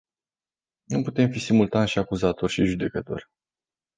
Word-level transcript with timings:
Nu 0.83 1.01
putem 1.03 1.29
fi 1.31 1.39
simultan 1.39 1.85
și 1.85 1.97
acuzator 1.99 2.49
și 2.49 2.65
judecător. 2.65 3.25